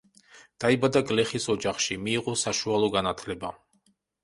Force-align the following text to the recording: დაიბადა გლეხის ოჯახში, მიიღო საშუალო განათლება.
დაიბადა 0.63 1.01
გლეხის 1.11 1.45
ოჯახში, 1.57 1.99
მიიღო 2.07 2.35
საშუალო 2.47 2.91
განათლება. 2.99 3.55